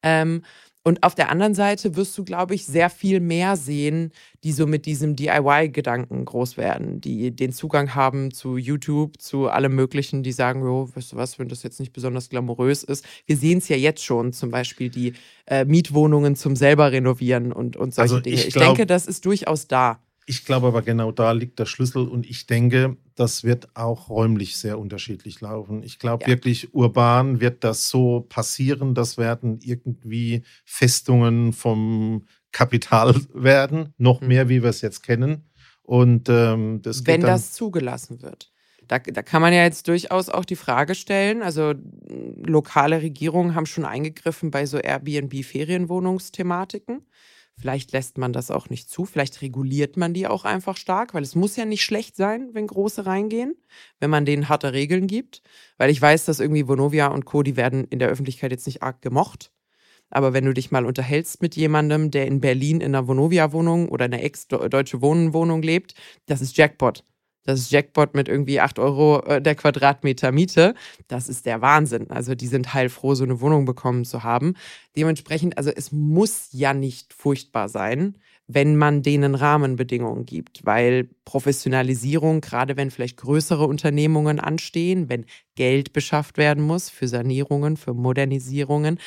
[0.04, 0.44] Ähm,
[0.84, 4.12] und auf der anderen Seite wirst du, glaube ich, sehr viel mehr sehen,
[4.44, 9.76] die so mit diesem DIY-Gedanken groß werden, die den Zugang haben zu YouTube, zu allem
[9.76, 13.06] Möglichen, die sagen, jo, weißt du was, wenn das jetzt nicht besonders glamourös ist.
[13.26, 15.14] Wir sehen es ja jetzt schon, zum Beispiel die
[15.46, 18.36] äh, Mietwohnungen zum selber renovieren und, und solche Also Dinge.
[18.36, 20.00] ich Ich, glaub- denke, das ist durchaus da.
[20.26, 24.58] Ich glaube aber genau da liegt der Schlüssel und ich denke, das wird auch räumlich
[24.58, 25.84] sehr unterschiedlich laufen.
[25.84, 26.30] Ich glaube Ja.
[26.30, 34.28] wirklich, urban wird das so passieren, das werden irgendwie Festungen vom Kapital werden, noch Mhm.
[34.28, 35.50] mehr, wie wir es jetzt kennen.
[35.82, 38.52] Und ähm, das wenn das zugelassen wird.
[38.88, 41.74] Da, da kann man ja jetzt durchaus auch die Frage stellen, also
[42.46, 47.06] lokale Regierungen haben schon eingegriffen bei so Airbnb-Ferienwohnungsthematiken.
[47.60, 51.24] Vielleicht lässt man das auch nicht zu, vielleicht reguliert man die auch einfach stark, weil
[51.24, 53.56] es muss ja nicht schlecht sein, wenn große reingehen,
[54.00, 55.42] wenn man denen harte Regeln gibt.
[55.78, 58.82] Weil ich weiß, dass irgendwie Vonovia und Co., die werden in der Öffentlichkeit jetzt nicht
[58.82, 59.52] arg gemocht.
[60.10, 64.06] Aber wenn du dich mal unterhältst mit jemandem, der in Berlin in einer Vonovia-Wohnung oder
[64.06, 65.96] einer ex-deutsche Wohnwohnung lebt,
[66.28, 67.04] das ist Jackpot.
[67.44, 70.76] Das Jackpot mit irgendwie 8 Euro äh, der Quadratmeter Miete.
[71.08, 72.10] Das ist der Wahnsinn.
[72.10, 74.56] Also die sind heilfroh, so eine Wohnung bekommen zu haben.
[74.96, 82.42] Dementsprechend, also es muss ja nicht furchtbar sein, wenn man denen Rahmenbedingungen gibt, weil Professionalisierung,
[82.42, 85.26] gerade wenn vielleicht größere Unternehmungen anstehen, wenn
[85.56, 89.00] Geld beschafft werden muss für Sanierungen, für Modernisierungen,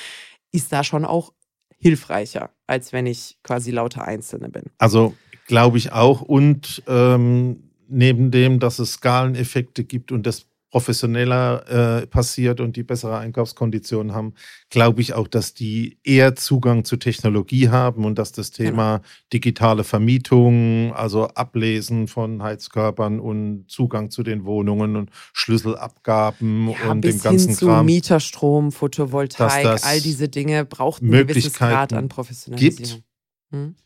[0.52, 1.32] ist da schon auch
[1.78, 4.64] hilfreicher, als wenn ich quasi lauter Einzelne bin.
[4.78, 5.14] Also
[5.46, 6.22] glaube ich auch.
[6.22, 12.82] Und ähm, neben dem, dass es Skaleneffekte gibt und das professioneller äh, passiert und die
[12.82, 14.34] bessere Einkaufskonditionen haben,
[14.68, 19.00] glaube ich auch, dass die eher Zugang zu Technologie haben und dass das Thema
[19.32, 27.02] digitale Vermietung, also Ablesen von Heizkörpern und Zugang zu den Wohnungen und Schlüsselabgaben Ja, und
[27.02, 32.08] dem ganzen hin zu Kram Mieterstrom, Photovoltaik, all diese Dinge braucht einen gewissen Grad an
[32.08, 33.02] Professionalisierung.
[33.50, 33.76] Hm?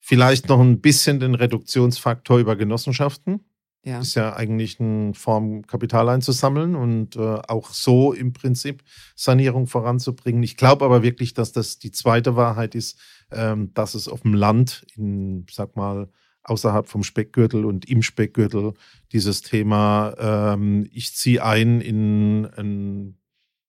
[0.00, 3.44] Vielleicht noch ein bisschen den Reduktionsfaktor über Genossenschaften.
[3.82, 4.00] Ja.
[4.00, 8.82] ist ja eigentlich eine Form, Kapital einzusammeln und äh, auch so im Prinzip
[9.16, 10.42] Sanierung voranzubringen.
[10.42, 12.98] Ich glaube aber wirklich, dass das die zweite Wahrheit ist,
[13.30, 16.10] ähm, dass es auf dem Land, in, sag mal,
[16.42, 18.74] außerhalb vom Speckgürtel und im Speckgürtel
[19.12, 23.18] dieses Thema, ähm, ich ziehe ein in ein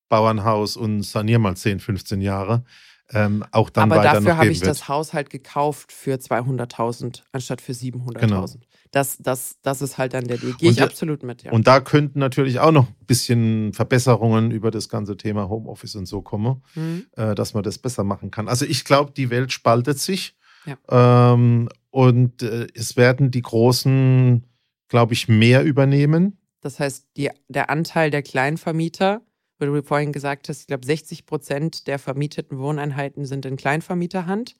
[0.09, 2.65] Bauernhaus und saniere mal 10, 15 Jahre,
[3.13, 4.69] ähm, auch dann Aber weiter dafür habe ich wird.
[4.69, 8.19] das Haus halt gekauft für 200.000 anstatt für 700.000.
[8.19, 8.45] Genau.
[8.91, 10.53] Das, das, das ist halt dann der Deal.
[10.53, 11.51] Gehe ich der- absolut mit, ja.
[11.51, 16.05] Und da könnten natürlich auch noch ein bisschen Verbesserungen über das ganze Thema Homeoffice und
[16.07, 17.05] so kommen, Hm?
[17.15, 18.47] äh, dass man das besser machen kann.
[18.49, 21.33] Also ich glaube, die Welt spaltet sich Ja.
[21.33, 24.43] ähm, und äh, es werden die Großen,
[24.89, 26.37] glaube ich, mehr übernehmen.
[26.59, 29.21] Das heißt, die, der Anteil der Kleinvermieter,
[29.61, 34.55] wo du vorhin gesagt hast, ich glaube, 60 Prozent der vermieteten Wohneinheiten sind in Kleinvermieterhand.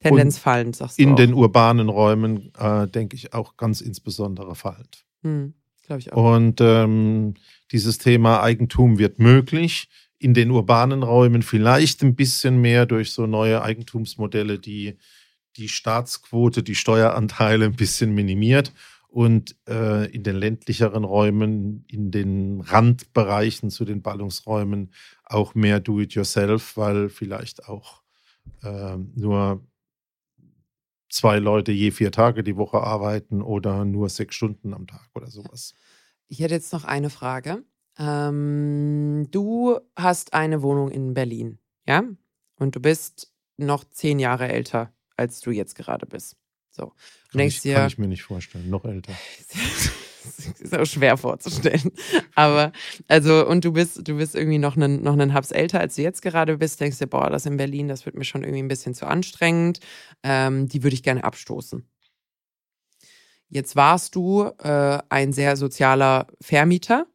[0.00, 1.02] Tendenz fallend, sagst du.
[1.02, 1.16] In auch.
[1.16, 5.04] den urbanen Räumen, äh, denke ich, auch ganz insbesondere fallend.
[5.22, 5.52] Hm,
[5.86, 6.36] glaube ich auch.
[6.36, 7.34] Und ähm,
[7.70, 9.88] dieses Thema Eigentum wird möglich.
[10.18, 14.96] In den urbanen Räumen vielleicht ein bisschen mehr durch so neue Eigentumsmodelle, die
[15.56, 18.72] die Staatsquote, die Steueranteile ein bisschen minimiert.
[19.10, 24.92] Und äh, in den ländlicheren Räumen, in den Randbereichen zu den Ballungsräumen
[25.24, 28.02] auch mehr Do-it-yourself, weil vielleicht auch
[28.62, 29.66] ähm, nur
[31.08, 35.28] zwei Leute je vier Tage die Woche arbeiten oder nur sechs Stunden am Tag oder
[35.28, 35.74] sowas.
[36.28, 37.64] Ich hätte jetzt noch eine Frage.
[37.98, 42.04] Ähm, du hast eine Wohnung in Berlin, ja?
[42.56, 46.39] Und du bist noch zehn Jahre älter, als du jetzt gerade bist.
[46.70, 46.84] So.
[46.84, 46.90] Du
[47.32, 48.70] Kann denkst ich, dir, kann ich mir nicht vorstellen.
[48.70, 49.12] Noch älter.
[50.60, 51.92] Ist auch schwer vorzustellen.
[52.34, 52.72] Aber,
[53.08, 56.02] also, und du bist, du bist irgendwie noch einen, noch einen Hubs älter, als du
[56.02, 58.68] jetzt gerade bist, denkst dir, boah, das in Berlin, das wird mir schon irgendwie ein
[58.68, 59.80] bisschen zu anstrengend.
[60.22, 61.86] Ähm, die würde ich gerne abstoßen.
[63.48, 67.06] Jetzt warst du äh, ein sehr sozialer Vermieter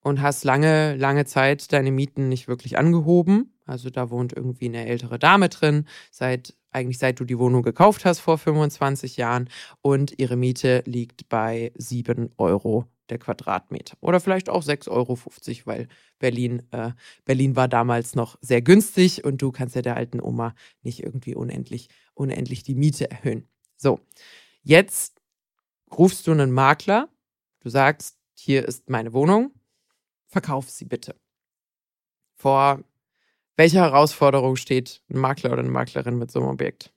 [0.00, 3.53] und hast lange, lange Zeit deine Mieten nicht wirklich angehoben.
[3.66, 8.04] Also da wohnt irgendwie eine ältere Dame drin, seit eigentlich seit du die Wohnung gekauft
[8.04, 9.48] hast vor 25 Jahren
[9.80, 13.96] und ihre Miete liegt bei 7 Euro der Quadratmeter.
[14.00, 15.18] Oder vielleicht auch 6,50 Euro,
[15.66, 16.92] weil Berlin, äh,
[17.24, 21.34] Berlin war damals noch sehr günstig und du kannst ja der alten Oma nicht irgendwie
[21.34, 23.46] unendlich, unendlich die Miete erhöhen.
[23.76, 24.00] So,
[24.62, 25.20] jetzt
[25.96, 27.08] rufst du einen Makler,
[27.60, 29.52] du sagst, hier ist meine Wohnung,
[30.26, 31.14] verkauf sie bitte.
[32.34, 32.82] Vor
[33.56, 36.92] welcher Herausforderung steht ein Makler oder eine Maklerin mit so einem Objekt?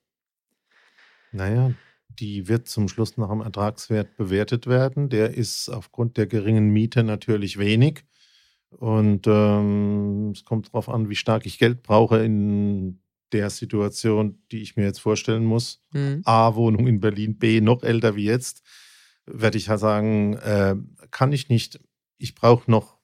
[1.31, 1.71] Naja,
[2.09, 5.09] die wird zum Schluss nach dem Ertragswert bewertet werden.
[5.09, 8.03] Der ist aufgrund der geringen Miete natürlich wenig.
[8.69, 14.61] Und ähm, es kommt darauf an, wie stark ich Geld brauche in der Situation, die
[14.61, 15.83] ich mir jetzt vorstellen muss.
[15.91, 16.21] Mhm.
[16.25, 18.63] A, Wohnung in Berlin, B, noch älter wie jetzt,
[19.25, 20.75] werde ich ja sagen, äh,
[21.11, 21.79] kann ich nicht.
[22.17, 22.97] Ich brauche noch,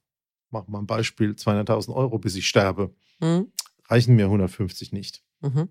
[0.49, 2.93] mach mal ein Beispiel, 200.000 Euro, bis ich sterbe.
[3.19, 3.51] Mhm.
[3.85, 5.23] Reichen mir 150 nicht.
[5.41, 5.69] Mhm.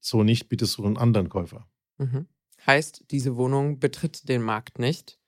[0.00, 1.68] So nicht, bitte suche einen anderen Käufer.
[1.98, 2.26] Mhm.
[2.66, 5.18] Heißt, diese Wohnung betritt den Markt nicht,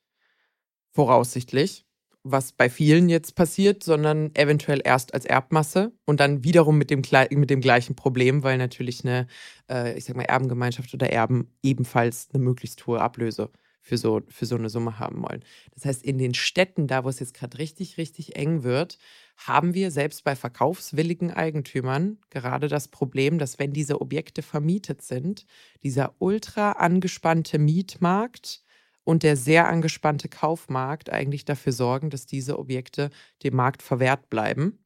[0.91, 1.87] voraussichtlich,
[2.23, 7.03] was bei vielen jetzt passiert, sondern eventuell erst als Erbmasse und dann wiederum mit dem,
[7.31, 9.27] mit dem gleichen Problem, weil natürlich eine,
[9.69, 13.51] äh, ich sag mal, Erbengemeinschaft oder Erben ebenfalls eine möglichst hohe Ablöse
[13.83, 15.45] für so, für so eine Summe haben wollen.
[15.75, 18.99] Das heißt, in den Städten, da wo es jetzt gerade richtig, richtig eng wird,
[19.37, 25.47] haben wir selbst bei verkaufswilligen Eigentümern gerade das Problem, dass wenn diese Objekte vermietet sind,
[25.83, 28.63] dieser ultra angespannte Mietmarkt
[29.05, 33.11] und der sehr angespannte Kaufmarkt eigentlich dafür sorgen, dass diese Objekte
[33.43, 34.79] dem Markt verwehrt bleiben,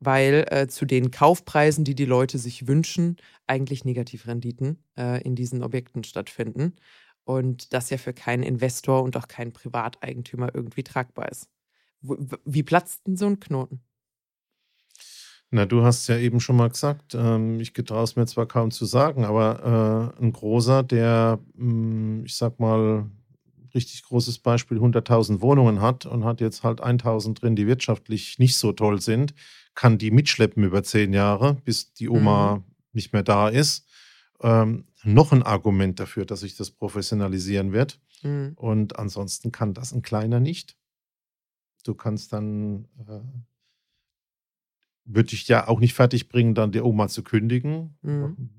[0.00, 5.62] weil äh, zu den Kaufpreisen, die die Leute sich wünschen, eigentlich Negativrenditen äh, in diesen
[5.62, 6.76] Objekten stattfinden
[7.24, 11.48] und das ja für keinen Investor und auch keinen Privateigentümer irgendwie tragbar ist.
[12.00, 13.80] Wie platzt denn so ein Knoten?
[15.54, 18.70] Na, du hast ja eben schon mal gesagt, ähm, ich getraue es mir zwar kaum
[18.70, 23.10] zu sagen, aber äh, ein großer, der, mh, hm, ich sag mal,
[23.74, 28.56] richtig großes Beispiel, 100.000 Wohnungen hat und hat jetzt halt 1.000 drin, die wirtschaftlich nicht
[28.56, 29.34] so toll sind,
[29.74, 32.64] kann die mitschleppen über zehn Jahre, bis die Oma mhm.
[32.92, 33.86] nicht mehr da ist.
[34.42, 38.00] Ähm, noch ein Argument dafür, dass sich das professionalisieren wird.
[38.22, 38.52] Mhm.
[38.56, 40.76] Und ansonsten kann das ein kleiner nicht.
[41.84, 43.20] Du kannst dann, äh,
[45.04, 47.96] würde ich ja auch nicht fertig bringen, dann der Oma zu kündigen.
[48.02, 48.50] Mhm.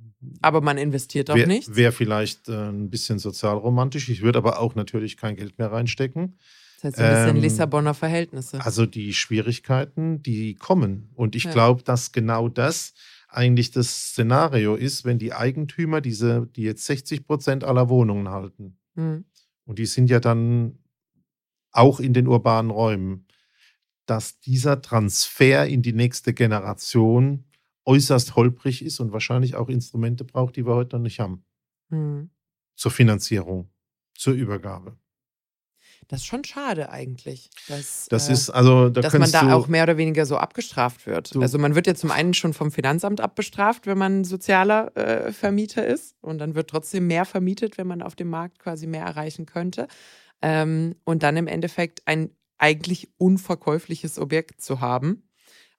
[0.41, 1.75] Aber man investiert auch wär, nicht.
[1.75, 4.09] Wäre vielleicht äh, ein bisschen sozialromantisch.
[4.09, 6.37] Ich würde aber auch natürlich kein Geld mehr reinstecken.
[6.81, 8.63] Das heißt, ein bisschen ähm, Lissabonner Verhältnisse.
[8.63, 11.09] Also die Schwierigkeiten, die kommen.
[11.15, 11.51] Und ich ja.
[11.51, 12.93] glaube, dass genau das
[13.33, 18.77] eigentlich das Szenario ist, wenn die Eigentümer, diese, die jetzt 60 Prozent aller Wohnungen halten,
[18.95, 19.25] mhm.
[19.65, 20.79] und die sind ja dann
[21.71, 23.27] auch in den urbanen Räumen,
[24.05, 27.45] dass dieser Transfer in die nächste Generation
[27.85, 31.45] äußerst holprig ist und wahrscheinlich auch Instrumente braucht, die wir heute noch nicht haben.
[31.89, 32.29] Mhm.
[32.75, 33.69] Zur Finanzierung,
[34.13, 34.97] zur Übergabe.
[36.07, 37.49] Das ist schon schade eigentlich.
[37.67, 41.05] Dass, das äh, ist also, da dass man da auch mehr oder weniger so abgestraft
[41.07, 41.35] wird.
[41.35, 45.85] Also man wird ja zum einen schon vom Finanzamt abbestraft, wenn man sozialer äh, Vermieter
[45.85, 46.15] ist.
[46.21, 49.87] Und dann wird trotzdem mehr vermietet, wenn man auf dem Markt quasi mehr erreichen könnte.
[50.41, 55.23] Ähm, und dann im Endeffekt ein eigentlich unverkäufliches Objekt zu haben,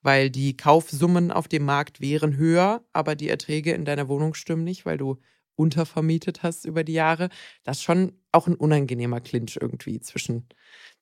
[0.02, 4.64] weil die Kaufsummen auf dem Markt wären höher, aber die Erträge in deiner Wohnung stimmen
[4.64, 5.18] nicht, weil du
[5.56, 7.28] untervermietet hast über die Jahre.
[7.62, 10.46] Das ist schon auch ein unangenehmer Clinch irgendwie zwischen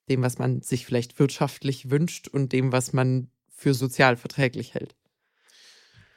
[0.08, 4.94] dem, was man sich vielleicht wirtschaftlich wünscht und dem, was man für sozial verträglich hält.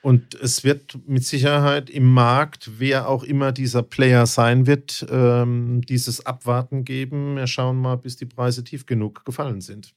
[0.02, 5.82] Und es wird mit Sicherheit im Markt, wer auch immer dieser Player sein wird, ähm,
[5.82, 7.38] dieses Abwarten geben.
[7.38, 9.96] Wir schauen mal, bis die Preise tief genug gefallen sind.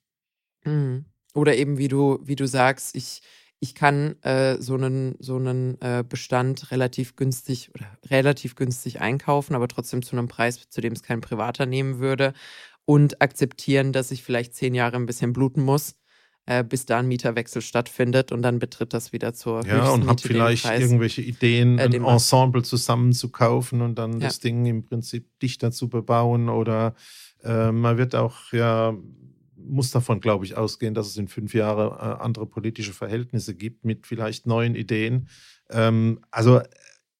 [0.64, 1.04] Mhm.
[1.34, 3.20] Oder eben, wie du, wie du sagst, ich,
[3.60, 9.54] ich kann äh, so einen, so einen äh, Bestand relativ günstig oder relativ günstig einkaufen,
[9.54, 12.34] aber trotzdem zu einem Preis, zu dem es kein Privater nehmen würde
[12.84, 15.96] und akzeptieren, dass ich vielleicht zehn Jahre ein bisschen bluten muss,
[16.46, 20.22] äh, bis da ein Mieterwechsel stattfindet und dann betritt das wieder zur Ja, und habe
[20.22, 24.28] vielleicht Preis, irgendwelche Ideen, äh, ein Ensemble zusammenzukaufen und dann ja.
[24.28, 26.94] das Ding im Prinzip dichter zu bebauen oder
[27.42, 28.96] äh, man wird auch ja
[29.58, 33.84] muss davon, glaube ich, ausgehen, dass es in fünf Jahren äh, andere politische Verhältnisse gibt
[33.84, 35.28] mit vielleicht neuen Ideen.
[35.70, 36.60] Ähm, also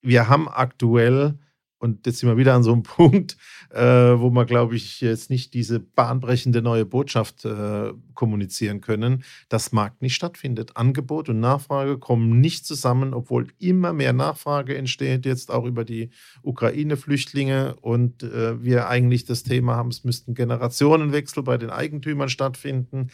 [0.01, 1.38] wir haben aktuell
[1.79, 3.37] und jetzt sind wir wieder an so einem Punkt,
[3.71, 9.73] äh, wo wir, glaube ich, jetzt nicht diese bahnbrechende neue Botschaft äh, kommunizieren können, dass
[9.73, 10.77] Markt nicht stattfindet.
[10.77, 16.11] Angebot und Nachfrage kommen nicht zusammen, obwohl immer mehr Nachfrage entsteht, jetzt auch über die
[16.43, 23.09] Ukraine-Flüchtlinge und äh, wir eigentlich das Thema haben, es müssten Generationenwechsel bei den Eigentümern stattfinden.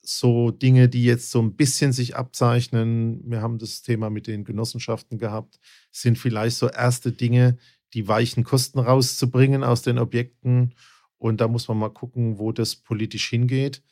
[0.00, 4.44] so Dinge, die jetzt so ein bisschen sich abzeichnen, wir haben das Thema mit den
[4.44, 7.58] Genossenschaften gehabt, sind vielleicht so erste Dinge,
[7.94, 10.74] die weichen Kosten rauszubringen aus den Objekten.
[11.16, 13.82] Und da muss man mal gucken, wo das politisch hingeht.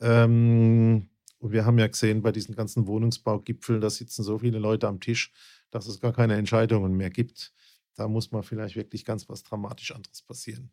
[0.00, 4.88] Ähm, und wir haben ja gesehen, bei diesen ganzen Wohnungsbaugipfeln, da sitzen so viele Leute
[4.88, 5.32] am Tisch,
[5.70, 7.52] dass es gar keine Entscheidungen mehr gibt.
[7.94, 10.70] Da muss mal vielleicht wirklich ganz was dramatisch anderes passieren.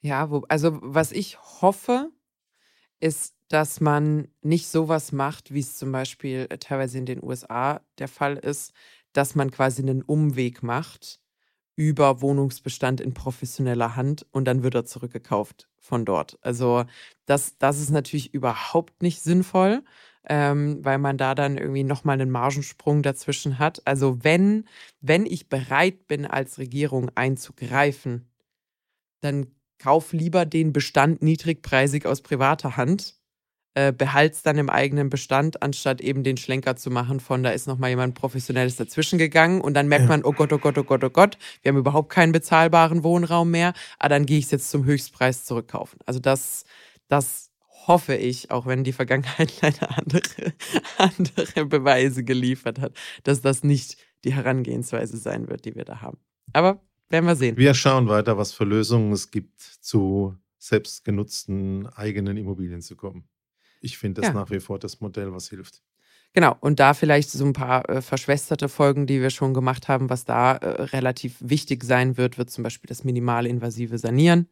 [0.00, 2.10] Ja, wo, also was ich hoffe,
[3.00, 7.80] ist, dass man nicht sowas macht, wie es zum Beispiel äh, teilweise in den USA
[7.98, 8.72] der Fall ist,
[9.12, 11.20] dass man quasi einen Umweg macht
[11.76, 16.38] über Wohnungsbestand in professioneller Hand und dann wird er zurückgekauft von dort.
[16.42, 16.84] Also
[17.26, 19.82] das, das ist natürlich überhaupt nicht sinnvoll,
[20.28, 23.86] ähm, weil man da dann irgendwie nochmal einen Margensprung dazwischen hat.
[23.86, 24.68] Also wenn,
[25.00, 28.28] wenn ich bereit bin, als Regierung einzugreifen,
[29.22, 29.46] dann
[29.80, 33.16] kauf lieber den Bestand niedrigpreisig aus privater Hand,
[33.74, 37.66] äh, behalt's dann im eigenen Bestand, anstatt eben den Schlenker zu machen von, da ist
[37.66, 40.08] nochmal jemand Professionelles dazwischen gegangen und dann merkt ja.
[40.08, 43.50] man, oh Gott, oh Gott, oh Gott, oh Gott, wir haben überhaupt keinen bezahlbaren Wohnraum
[43.50, 45.98] mehr, ah, dann gehe ich es jetzt zum Höchstpreis zurückkaufen.
[46.04, 46.64] Also das,
[47.08, 47.50] das
[47.86, 50.52] hoffe ich, auch wenn die Vergangenheit leider andere,
[50.98, 56.18] andere Beweise geliefert hat, dass das nicht die Herangehensweise sein wird, die wir da haben.
[56.52, 57.56] Aber werden wir sehen.
[57.56, 63.24] Wir schauen weiter, was für Lösungen es gibt, zu selbstgenutzten eigenen Immobilien zu kommen.
[63.80, 64.34] Ich finde das ja.
[64.34, 65.82] nach wie vor das Modell, was hilft.
[66.32, 70.10] Genau, und da vielleicht so ein paar äh, verschwesterte Folgen, die wir schon gemacht haben,
[70.10, 74.46] was da äh, relativ wichtig sein wird, wird zum Beispiel das minimalinvasive Sanieren.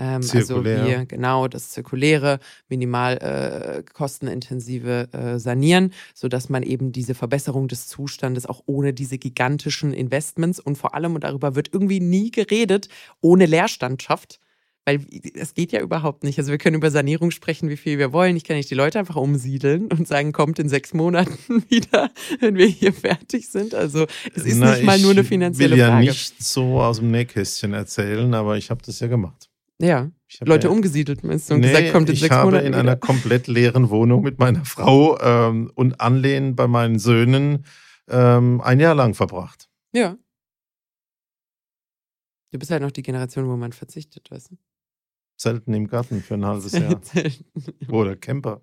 [0.00, 7.14] Ähm, also wir genau das zirkuläre, minimal äh, kostenintensive äh, Sanieren, sodass man eben diese
[7.14, 12.00] Verbesserung des Zustandes auch ohne diese gigantischen Investments und vor allem, und darüber wird irgendwie
[12.00, 12.88] nie geredet,
[13.20, 14.40] ohne Leerstand schafft.
[14.86, 16.38] Weil es geht ja überhaupt nicht.
[16.38, 18.34] Also wir können über Sanierung sprechen, wie viel wir wollen.
[18.34, 22.10] Ich kann nicht die Leute einfach umsiedeln und sagen, kommt in sechs Monaten wieder,
[22.40, 23.74] wenn wir hier fertig sind.
[23.74, 25.82] Also es ist Na, nicht mal nur eine finanzielle Frage.
[25.82, 29.49] Ich will ja nicht so aus dem Nähkästchen erzählen, aber ich habe das ja gemacht.
[29.80, 32.48] Ja, Leute ja, umgesiedelt meinst du und nee, gesagt, kommt in sechs Monaten.
[32.48, 32.78] Ich habe in wieder.
[32.80, 37.64] einer komplett leeren Wohnung mit meiner Frau ähm, und Anlehnen bei meinen Söhnen
[38.08, 39.68] ähm, ein Jahr lang verbracht.
[39.92, 40.16] Ja.
[42.52, 44.56] Du bist halt noch die Generation, wo man verzichtet, weißt du?
[45.36, 47.00] Zelten im Garten für ein halbes Jahr.
[47.88, 48.62] Oder Camper.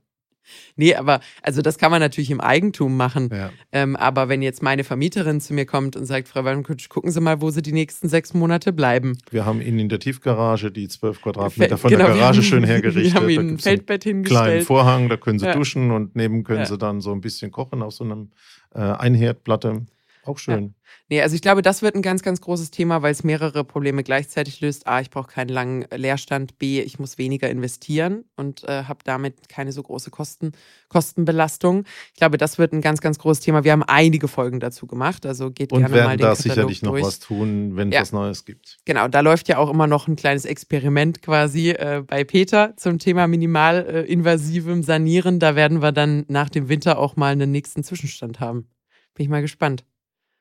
[0.76, 3.30] Nee, aber also das kann man natürlich im Eigentum machen.
[3.32, 3.52] Ja.
[3.72, 7.22] Ähm, aber wenn jetzt meine Vermieterin zu mir kommt und sagt, Frau Wallenkutsch, gucken Sie
[7.22, 9.18] mal, wo Sie die nächsten sechs Monate bleiben.
[9.32, 12.64] Wir haben Ihnen in der Tiefgarage die zwölf Quadratmeter von genau, der Garage haben, schön
[12.66, 13.14] hergerichtet.
[13.14, 14.44] Wir haben Ihnen ein Feldbett hingestellt.
[14.44, 15.54] Kleinen Vorhang, da können Sie ja.
[15.54, 16.66] duschen und neben können ja.
[16.66, 18.32] Sie dann so ein bisschen kochen auf so einem
[18.74, 19.86] äh, Einherdplatte.
[20.24, 20.74] Auch schön.
[21.10, 24.04] Nee, also ich glaube, das wird ein ganz, ganz großes Thema, weil es mehrere Probleme
[24.04, 24.88] gleichzeitig löst.
[24.88, 26.58] A, ich brauche keinen langen Leerstand.
[26.58, 30.52] B, ich muss weniger investieren und äh, habe damit keine so große Kosten,
[30.90, 31.86] Kostenbelastung.
[32.14, 33.64] Ich glaube, das wird ein ganz, ganz großes Thema.
[33.64, 35.26] Wir haben einige Folgen dazu gemacht.
[35.26, 37.02] Also geht und gerne werden mal den da Katalog sicherlich durch.
[37.02, 38.02] noch was tun, wenn es Ja.
[38.02, 38.78] was Neues gibt.
[38.86, 43.00] Genau, da läuft ja auch immer noch ein kleines Experiment quasi äh, bei Peter zum
[43.00, 45.40] Thema minimalinvasivem äh, invasivem Sanieren.
[45.40, 48.68] Da werden wir dann nach dem Winter auch mal einen nächsten Zwischenstand haben.
[49.14, 49.84] Bin ich mal gespannt.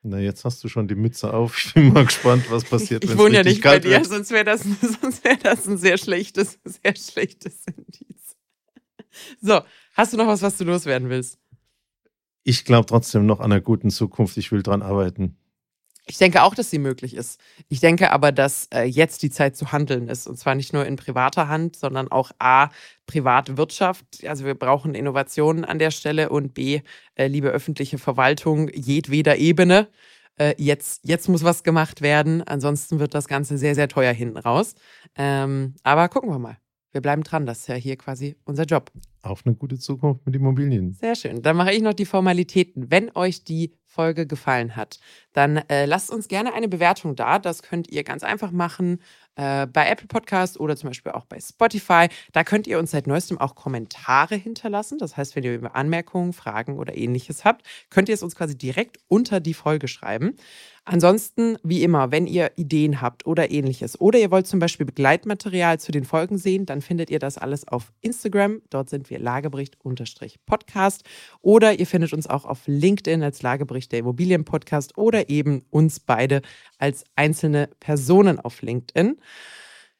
[0.09, 1.57] Na, jetzt hast du schon die Mütze auf.
[1.57, 4.05] Ich bin mal gespannt, was passiert, Ich wenn wohne ja nicht bei dir, wird.
[4.05, 4.63] sonst wäre das,
[5.01, 8.35] sonst wär das ein sehr schlechtes, sehr schlechtes Indiz.
[9.41, 9.59] So,
[9.95, 11.39] hast du noch was, was du loswerden willst?
[12.43, 14.37] Ich glaube trotzdem noch an einer guten Zukunft.
[14.37, 15.35] Ich will dran arbeiten.
[16.09, 17.39] Ich denke auch, dass sie möglich ist.
[17.67, 20.25] Ich denke aber, dass äh, jetzt die Zeit zu handeln ist.
[20.25, 22.69] Und zwar nicht nur in privater Hand, sondern auch A,
[23.07, 24.05] Privatwirtschaft.
[24.25, 26.81] Also wir brauchen Innovationen an der Stelle und B,
[27.15, 29.89] äh, liebe öffentliche Verwaltung jedweder Ebene.
[30.37, 32.41] Äh, jetzt, jetzt muss was gemacht werden.
[32.43, 34.75] Ansonsten wird das Ganze sehr, sehr teuer hinten raus.
[35.17, 36.57] Ähm, aber gucken wir mal.
[36.97, 37.45] Wir bleiben dran.
[37.45, 38.91] Das ist ja hier quasi unser Job.
[39.21, 40.93] Auf eine gute Zukunft mit Immobilien.
[40.93, 41.43] Sehr schön.
[41.43, 42.89] Dann mache ich noch die Formalitäten.
[42.89, 44.99] Wenn euch die Folge gefallen hat,
[45.33, 47.37] dann äh, lasst uns gerne eine Bewertung da.
[47.37, 48.99] Das könnt ihr ganz einfach machen
[49.35, 52.07] äh, bei Apple Podcast oder zum Beispiel auch bei Spotify.
[52.31, 54.97] Da könnt ihr uns seit neuestem auch Kommentare hinterlassen.
[54.97, 58.97] Das heißt, wenn ihr Anmerkungen, Fragen oder ähnliches habt, könnt ihr es uns quasi direkt
[59.07, 60.35] unter die Folge schreiben.
[60.89, 65.81] Ansonsten, wie immer, wenn ihr Ideen habt oder ähnliches oder ihr wollt zum Beispiel Begleitmaterial
[65.81, 68.61] zu den Folgen sehen, dann findet ihr das alles auf Instagram.
[68.69, 71.03] Dort sind wir Lagebericht-Podcast.
[71.41, 76.41] Oder ihr findet uns auch auf LinkedIn als Lagebericht der Immobilien-Podcast oder eben uns beide
[76.77, 79.17] als einzelne Personen auf LinkedIn.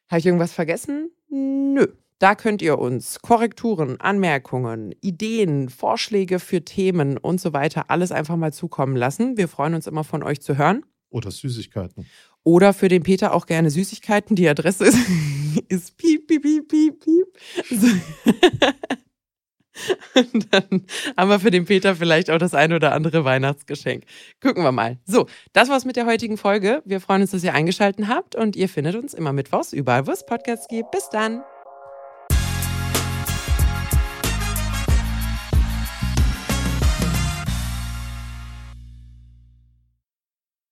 [0.08, 1.12] Habe ich irgendwas vergessen?
[1.28, 1.88] Nö.
[2.20, 8.36] Da könnt ihr uns Korrekturen, Anmerkungen, Ideen, Vorschläge für Themen und so weiter alles einfach
[8.36, 9.38] mal zukommen lassen.
[9.38, 10.84] Wir freuen uns immer von euch zu hören.
[11.10, 12.08] Oder Süßigkeiten.
[12.44, 14.36] Oder für den Peter auch gerne Süßigkeiten.
[14.36, 14.98] Die Adresse ist,
[15.70, 17.28] ist piep, piep, piep, piep, piep.
[17.70, 17.88] So.
[20.16, 24.06] Und dann haben wir für den Peter vielleicht auch das ein oder andere Weihnachtsgeschenk.
[24.42, 24.98] Gucken wir mal.
[25.06, 26.82] So, das war's mit der heutigen Folge.
[26.84, 30.12] Wir freuen uns, dass ihr eingeschaltet habt und ihr findet uns immer mittwochs überall, wo
[30.12, 30.90] es Podcasts gibt.
[30.90, 31.44] Bis dann.